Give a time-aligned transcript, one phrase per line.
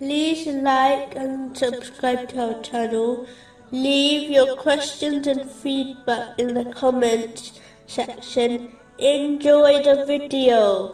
[0.00, 3.26] like and subscribe to our channel.
[3.70, 8.72] Leave your questions and feedback in the comments section.
[8.98, 10.92] Enjoy the video.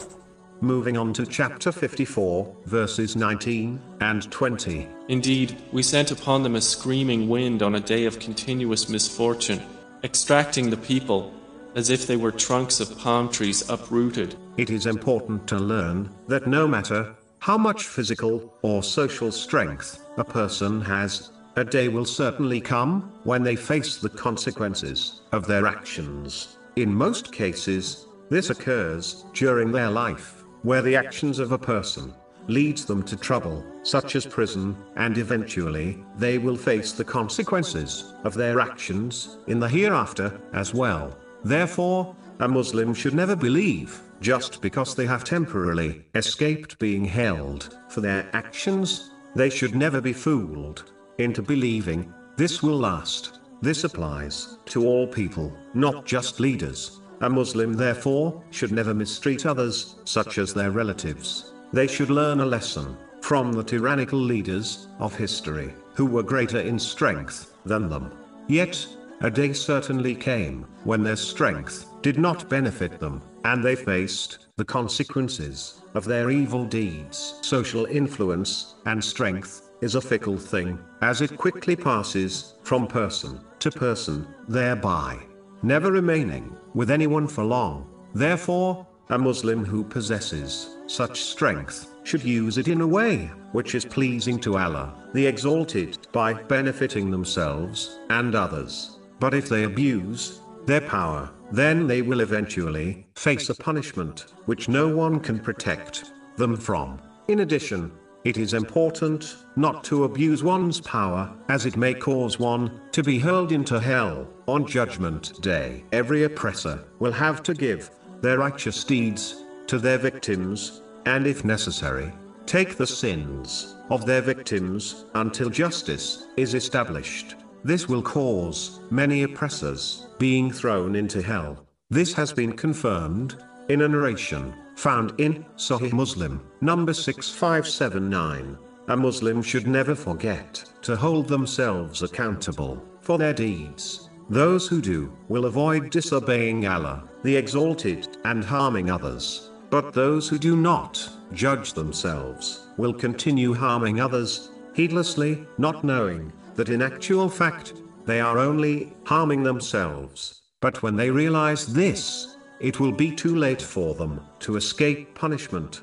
[0.62, 4.86] Moving on to chapter 54, verses 19 and 20.
[5.08, 9.62] Indeed, we sent upon them a screaming wind on a day of continuous misfortune,
[10.04, 11.32] extracting the people
[11.75, 14.35] as if they were trunks of palm trees uprooted.
[14.57, 20.25] It is important to learn that no matter how much physical or social strength a
[20.25, 26.58] person has, a day will certainly come when they face the consequences of their actions.
[26.76, 32.12] In most cases, this occurs during their life, where the actions of a person
[32.47, 38.34] leads them to trouble, such as prison, and eventually, they will face the consequences of
[38.34, 41.16] their actions in the hereafter as well.
[41.44, 48.00] Therefore, a Muslim should never believe, just because they have temporarily escaped being held for
[48.00, 53.41] their actions, they should never be fooled into believing this will last.
[53.62, 57.00] This applies to all people, not just leaders.
[57.20, 61.52] A Muslim therefore should never mistreat others, such as their relatives.
[61.72, 66.78] They should learn a lesson from the tyrannical leaders of history, who were greater in
[66.78, 68.11] strength than them.
[68.48, 68.86] Yet,
[69.22, 74.64] a day certainly came when their strength did not benefit them, and they faced the
[74.64, 77.38] consequences of their evil deeds.
[77.42, 83.70] Social influence and strength is a fickle thing, as it quickly passes from person to
[83.70, 85.18] person, thereby
[85.62, 87.86] never remaining with anyone for long.
[88.14, 93.84] Therefore, a Muslim who possesses such strength should use it in a way which is
[93.84, 98.99] pleasing to Allah, the Exalted, by benefiting themselves and others.
[99.20, 104.88] But if they abuse their power, then they will eventually face a punishment which no
[104.88, 106.98] one can protect them from.
[107.28, 107.92] In addition,
[108.24, 113.18] it is important not to abuse one's power, as it may cause one to be
[113.18, 115.84] hurled into hell on Judgment Day.
[115.92, 117.90] Every oppressor will have to give
[118.20, 122.12] their righteous deeds to their victims, and if necessary,
[122.45, 127.36] take the sins of their victims until justice is established.
[127.62, 131.66] This will cause many oppressors being thrown into hell.
[131.91, 133.37] This has been confirmed
[133.69, 138.56] in a narration found in Sahih Muslim, number 6579.
[138.88, 144.09] A Muslim should never forget to hold themselves accountable for their deeds.
[144.31, 149.50] Those who do will avoid disobeying Allah, the Exalted, and harming others.
[149.69, 156.69] But those who do not judge themselves will continue harming others, heedlessly, not knowing that
[156.69, 157.72] in actual fact,
[158.04, 160.43] they are only harming themselves.
[160.60, 165.81] But when they realize this, it will be too late for them to escape punishment.